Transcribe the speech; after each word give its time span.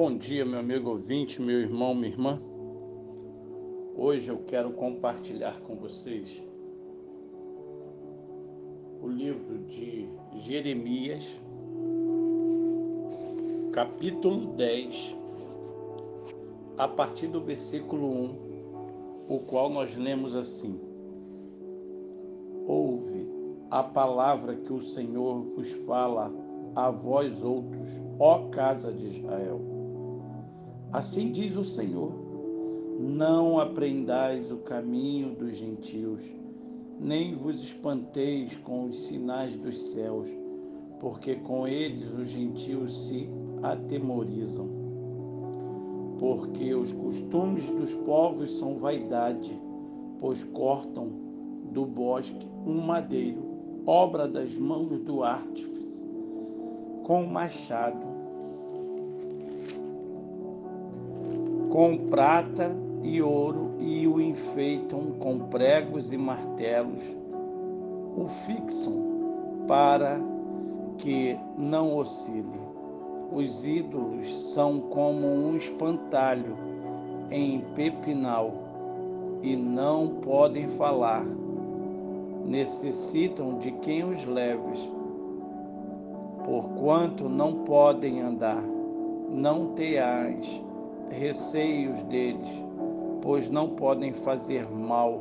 Bom 0.00 0.16
dia, 0.16 0.44
meu 0.44 0.60
amigo 0.60 0.90
ouvinte, 0.90 1.42
meu 1.42 1.58
irmão, 1.58 1.92
minha 1.92 2.06
irmã. 2.06 2.40
Hoje 3.96 4.28
eu 4.28 4.38
quero 4.46 4.70
compartilhar 4.70 5.60
com 5.62 5.74
vocês 5.74 6.40
o 9.02 9.08
livro 9.08 9.58
de 9.64 10.08
Jeremias, 10.36 11.40
capítulo 13.72 14.52
10, 14.54 15.16
a 16.78 16.86
partir 16.86 17.26
do 17.26 17.40
versículo 17.40 18.06
1, 18.06 18.36
o 19.28 19.40
qual 19.48 19.68
nós 19.68 19.96
lemos 19.96 20.32
assim: 20.36 20.78
Ouve 22.68 23.26
a 23.68 23.82
palavra 23.82 24.54
que 24.54 24.72
o 24.72 24.80
Senhor 24.80 25.42
vos 25.56 25.72
fala 25.72 26.32
a 26.76 26.88
vós 26.88 27.42
outros, 27.42 27.88
ó 28.20 28.48
casa 28.48 28.92
de 28.92 29.04
Israel. 29.04 29.77
Assim 30.92 31.32
diz 31.32 31.56
o 31.56 31.64
Senhor: 31.64 32.12
Não 32.98 33.60
aprendais 33.60 34.50
o 34.50 34.58
caminho 34.58 35.34
dos 35.34 35.56
gentios, 35.56 36.20
nem 36.98 37.34
vos 37.34 37.62
espanteis 37.62 38.56
com 38.56 38.86
os 38.86 38.98
sinais 39.06 39.54
dos 39.54 39.76
céus, 39.92 40.28
porque 41.00 41.36
com 41.36 41.68
eles 41.68 42.12
os 42.12 42.28
gentios 42.28 43.06
se 43.06 43.28
atemorizam. 43.62 44.66
Porque 46.18 46.74
os 46.74 46.92
costumes 46.92 47.70
dos 47.70 47.94
povos 47.94 48.58
são 48.58 48.78
vaidade, 48.78 49.56
pois 50.18 50.42
cortam 50.42 51.08
do 51.72 51.84
bosque 51.84 52.48
um 52.66 52.80
madeiro, 52.80 53.42
obra 53.86 54.26
das 54.26 54.52
mãos 54.54 54.98
do 55.00 55.22
artífice 55.22 55.78
com 57.08 57.24
machado, 57.24 58.17
com 61.70 61.96
prata 62.08 62.76
e 63.02 63.20
ouro 63.22 63.74
e 63.78 64.06
o 64.06 64.20
enfeitam 64.20 65.12
com 65.18 65.38
pregos 65.38 66.12
e 66.12 66.16
martelos, 66.16 67.16
o 68.16 68.26
fixam 68.28 69.64
para 69.66 70.20
que 70.96 71.38
não 71.56 71.96
oscile. 71.96 72.60
Os 73.30 73.66
ídolos 73.66 74.34
são 74.52 74.80
como 74.80 75.26
um 75.26 75.56
espantalho 75.56 76.56
em 77.30 77.60
pepinal 77.74 78.52
e 79.42 79.54
não 79.54 80.08
podem 80.22 80.66
falar. 80.66 81.24
Necessitam 82.46 83.58
de 83.58 83.70
quem 83.72 84.02
os 84.04 84.24
leves 84.24 84.88
porquanto 86.48 87.28
não 87.28 87.64
podem 87.64 88.22
andar. 88.22 88.62
Não 89.30 89.66
tenhais 89.74 90.64
receios 91.10 92.02
deles, 92.04 92.62
pois 93.22 93.50
não 93.50 93.70
podem 93.70 94.12
fazer 94.12 94.68
mal, 94.70 95.20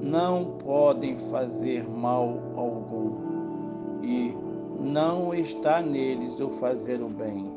não 0.00 0.56
podem 0.58 1.16
fazer 1.16 1.88
mal 1.88 2.38
algum, 2.56 4.02
e 4.02 4.36
não 4.80 5.34
está 5.34 5.80
neles 5.80 6.40
o 6.40 6.48
fazer 6.50 7.00
o 7.02 7.08
bem. 7.08 7.50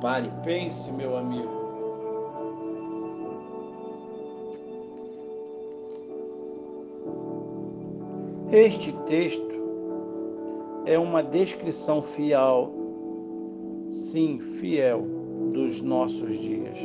Pare, 0.00 0.30
pense, 0.42 0.90
meu 0.92 1.16
amigo. 1.16 1.60
Este 8.50 8.92
texto 9.06 9.50
é 10.84 10.98
uma 10.98 11.22
descrição 11.22 12.02
fiel, 12.02 12.72
sim, 13.92 14.38
fiel, 14.38 15.06
dos 15.52 15.82
nossos 15.82 16.38
dias, 16.38 16.78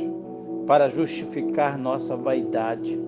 para 0.66 0.88
justificar 0.88 1.78
nossa 1.78 2.16
vaidade. 2.16 2.98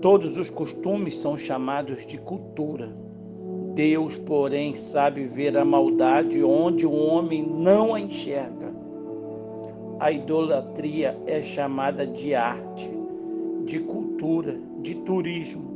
Todos 0.00 0.36
os 0.36 0.48
costumes 0.48 1.16
são 1.16 1.36
chamados 1.36 2.06
de 2.06 2.18
cultura. 2.18 2.94
Deus, 3.74 4.18
porém, 4.18 4.74
sabe 4.74 5.24
ver 5.24 5.56
a 5.56 5.64
maldade 5.64 6.42
onde 6.42 6.86
o 6.86 6.92
homem 6.92 7.42
não 7.42 7.94
a 7.94 8.00
enxerga. 8.00 8.74
A 10.00 10.12
idolatria 10.12 11.18
é 11.26 11.42
chamada 11.42 12.06
de 12.06 12.34
arte, 12.34 12.90
de 13.64 13.80
cultura, 13.80 14.60
de 14.80 14.94
turismo 14.96 15.68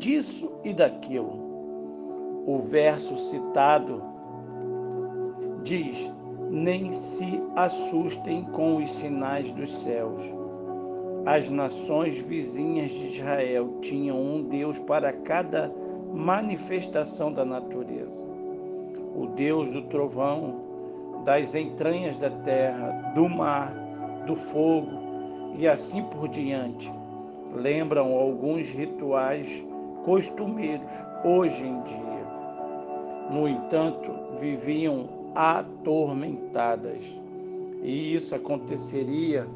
disso 0.00 0.50
e 0.64 0.72
daquilo. 0.72 1.50
O 2.46 2.58
verso 2.58 3.16
citado 3.16 4.02
diz: 5.62 6.10
Nem 6.52 6.92
se 6.92 7.38
assustem 7.54 8.42
com 8.42 8.78
os 8.78 8.92
sinais 8.92 9.52
dos 9.52 9.72
céus. 9.72 10.20
As 11.24 11.48
nações 11.48 12.18
vizinhas 12.18 12.90
de 12.90 13.06
Israel 13.06 13.78
tinham 13.80 14.20
um 14.20 14.42
Deus 14.42 14.76
para 14.76 15.12
cada 15.12 15.72
manifestação 16.12 17.32
da 17.32 17.44
natureza. 17.44 18.24
O 19.14 19.28
Deus 19.28 19.72
do 19.72 19.82
trovão, 19.82 20.56
das 21.24 21.54
entranhas 21.54 22.18
da 22.18 22.30
terra, 22.30 23.12
do 23.14 23.28
mar, 23.28 23.72
do 24.26 24.34
fogo 24.34 25.54
e 25.56 25.68
assim 25.68 26.02
por 26.02 26.26
diante. 26.28 26.92
Lembram 27.54 28.12
alguns 28.12 28.70
rituais 28.70 29.64
costumeiros 30.04 30.90
hoje 31.24 31.64
em 31.64 31.80
dia. 31.82 32.20
No 33.30 33.46
entanto, 33.46 34.10
viviam 34.40 35.19
atormentadas. 35.34 37.04
E 37.82 38.14
isso 38.14 38.34
aconteceria 38.34 39.46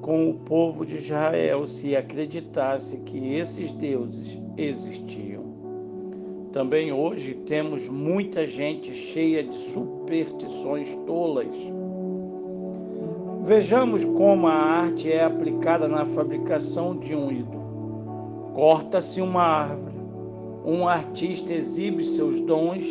com 0.00 0.30
o 0.30 0.34
povo 0.34 0.84
de 0.84 0.96
Israel 0.96 1.66
se 1.66 1.96
acreditasse 1.96 2.98
que 2.98 3.34
esses 3.34 3.72
deuses 3.72 4.40
existiam. 4.56 5.44
Também 6.52 6.92
hoje 6.92 7.34
temos 7.34 7.88
muita 7.88 8.46
gente 8.46 8.92
cheia 8.92 9.42
de 9.42 9.54
superstições 9.54 10.94
tolas. 11.06 11.54
Vejamos 13.42 14.04
como 14.04 14.46
a 14.46 14.54
arte 14.54 15.10
é 15.10 15.22
aplicada 15.22 15.86
na 15.86 16.04
fabricação 16.04 16.96
de 16.96 17.14
um 17.14 17.30
ídolo. 17.30 18.52
Corta-se 18.54 19.20
uma 19.20 19.42
árvore, 19.42 19.96
um 20.64 20.88
artista 20.88 21.52
exibe 21.52 22.04
seus 22.04 22.40
dons, 22.40 22.86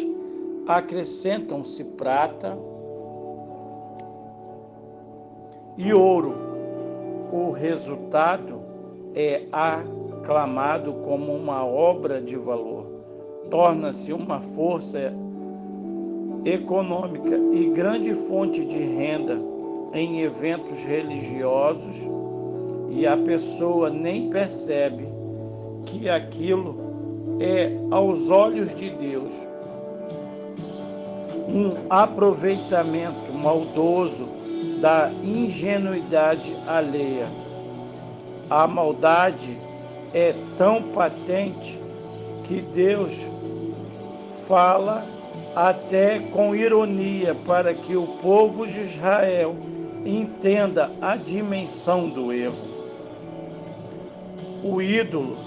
acrescentam-se 0.67 1.83
prata 1.83 2.57
e 5.77 5.93
ouro. 5.93 6.33
O 7.31 7.51
resultado 7.51 8.61
é 9.13 9.43
aclamado 9.51 10.93
como 11.03 11.33
uma 11.33 11.65
obra 11.65 12.21
de 12.21 12.35
valor. 12.35 12.85
Torna-se 13.49 14.11
uma 14.11 14.41
força 14.41 15.13
econômica 16.45 17.35
e 17.53 17.69
grande 17.71 18.13
fonte 18.13 18.63
de 18.65 18.79
renda 18.79 19.39
em 19.93 20.21
eventos 20.21 20.83
religiosos 20.83 22.07
e 22.89 23.05
a 23.05 23.17
pessoa 23.17 23.89
nem 23.89 24.29
percebe 24.29 25.07
que 25.85 26.09
aquilo 26.09 26.75
é, 27.39 27.71
aos 27.91 28.29
olhos 28.29 28.75
de 28.75 28.89
Deus, 28.89 29.47
um 31.47 31.75
aproveitamento 31.89 33.31
maldoso 33.33 34.27
da 34.81 35.11
ingenuidade 35.23 36.55
alheia. 36.67 37.27
A 38.49 38.67
maldade 38.67 39.57
é 40.13 40.33
tão 40.55 40.81
patente 40.81 41.79
que 42.43 42.61
Deus 42.61 43.25
fala 44.47 45.05
até 45.55 46.19
com 46.19 46.55
ironia 46.55 47.35
para 47.45 47.73
que 47.73 47.95
o 47.95 48.05
povo 48.21 48.67
de 48.67 48.81
Israel 48.81 49.55
entenda 50.05 50.91
a 51.01 51.15
dimensão 51.15 52.09
do 52.09 52.31
erro. 52.31 52.75
O 54.63 54.81
ídolo 54.81 55.37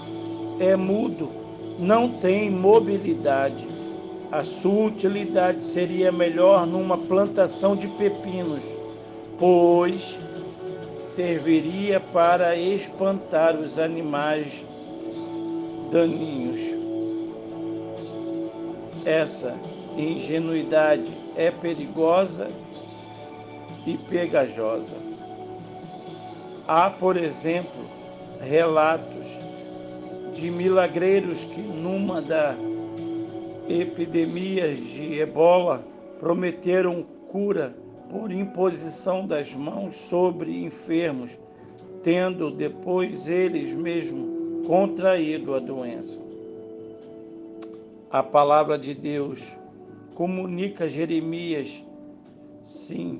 é 0.59 0.75
mudo, 0.75 1.29
não 1.77 2.09
tem 2.09 2.49
mobilidade. 2.49 3.67
A 4.31 4.43
sua 4.43 4.85
utilidade 4.85 5.63
seria 5.63 6.11
melhor 6.11 6.67
numa 6.67 6.97
plantação 6.97 7.75
de 7.75 7.87
pepinos, 7.87 8.63
pois 9.39 10.19
serviria 11.01 11.99
para 11.99 12.55
espantar 12.55 13.55
os 13.55 13.79
animais 13.79 14.63
daninhos. 15.91 16.59
Essa 19.03 19.57
ingenuidade 19.97 21.11
é 21.35 21.49
perigosa 21.49 22.49
e 23.87 23.97
pegajosa. 23.97 24.95
Há, 26.67 26.91
por 26.91 27.17
exemplo, 27.17 27.83
relatos 28.39 29.39
de 30.33 30.51
milagreiros 30.51 31.45
que 31.45 31.61
numa 31.61 32.21
das 32.21 32.68
epidemias 33.69 34.79
de 34.79 35.19
ebola 35.19 35.85
prometeram 36.19 37.03
cura 37.27 37.75
por 38.09 38.31
imposição 38.31 39.27
das 39.27 39.53
mãos 39.53 39.95
sobre 39.95 40.63
enfermos, 40.63 41.37
tendo 42.01 42.49
depois 42.49 43.27
eles 43.27 43.71
mesmos 43.71 44.65
contraído 44.65 45.53
a 45.53 45.59
doença. 45.59 46.19
A 48.09 48.23
palavra 48.23 48.77
de 48.77 48.95
Deus 48.95 49.55
comunica 50.15 50.85
a 50.85 50.87
Jeremias, 50.87 51.85
sim, 52.63 53.19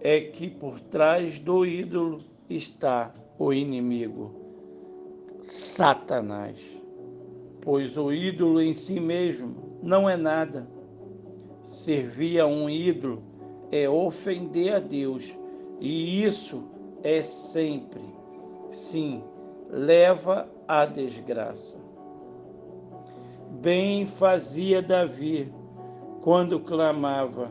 é 0.00 0.20
que 0.20 0.48
por 0.48 0.78
trás 0.78 1.40
do 1.40 1.66
ídolo 1.66 2.20
está 2.48 3.12
o 3.36 3.52
inimigo, 3.52 4.32
Satanás. 5.40 6.80
Pois 7.60 7.96
o 7.96 8.12
ídolo 8.12 8.60
em 8.60 8.72
si 8.72 8.98
mesmo 9.00 9.71
não 9.82 10.08
é 10.08 10.16
nada. 10.16 10.66
Servir 11.62 12.40
a 12.40 12.46
um 12.46 12.70
ídolo 12.70 13.22
é 13.70 13.88
ofender 13.88 14.74
a 14.74 14.78
Deus, 14.78 15.36
e 15.80 16.24
isso 16.24 16.64
é 17.02 17.22
sempre, 17.22 18.02
sim, 18.70 19.24
leva 19.68 20.48
à 20.68 20.86
desgraça. 20.86 21.78
Bem 23.60 24.06
fazia 24.06 24.82
Davi 24.82 25.52
quando 26.22 26.60
clamava: 26.60 27.50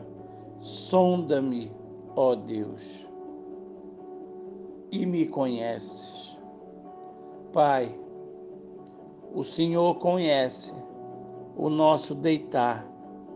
Sonda-me, 0.58 1.70
ó 2.16 2.34
Deus, 2.34 3.08
e 4.90 5.04
me 5.04 5.26
conheces. 5.26 6.38
Pai, 7.52 7.98
o 9.34 9.42
Senhor 9.42 9.98
conhece 9.98 10.74
o 11.56 11.68
nosso 11.68 12.14
deitar 12.14 12.86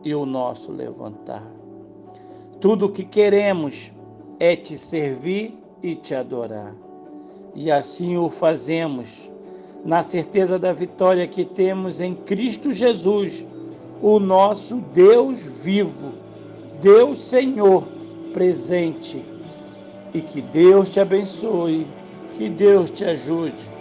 e 0.03 0.15
o 0.15 0.25
nosso 0.25 0.73
levantar. 0.73 1.47
Tudo 2.61 2.87
o 2.87 2.89
que 2.89 3.05
queremos 3.05 3.93
é 4.41 4.57
te 4.57 4.79
servir 4.79 5.59
e 5.83 5.95
te 5.95 6.15
adorar. 6.15 6.75
E 7.55 7.71
assim 7.71 8.17
o 8.17 8.29
fazemos, 8.29 9.31
na 9.85 10.03
certeza 10.03 10.59
da 10.59 10.73
vitória 10.73 11.27
que 11.27 11.45
temos 11.45 12.01
em 12.01 12.15
Cristo 12.15 12.71
Jesus, 12.71 13.47
o 14.03 14.19
nosso 14.19 14.77
Deus 14.93 15.45
vivo, 15.45 16.13
Deus 16.81 17.23
Senhor 17.23 17.87
presente. 18.33 19.25
E 20.15 20.21
que 20.21 20.41
Deus 20.41 20.89
te 20.89 21.01
abençoe, 21.01 21.87
que 22.35 22.49
Deus 22.49 22.91
te 22.91 23.05
ajude 23.05 23.76